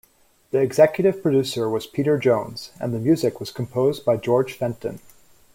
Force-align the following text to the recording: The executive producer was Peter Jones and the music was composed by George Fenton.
The 0.49 0.57
executive 0.57 1.21
producer 1.21 1.69
was 1.69 1.85
Peter 1.85 2.17
Jones 2.17 2.71
and 2.79 2.91
the 2.91 2.97
music 2.97 3.39
was 3.39 3.51
composed 3.51 4.03
by 4.03 4.17
George 4.17 4.57
Fenton. 4.57 4.99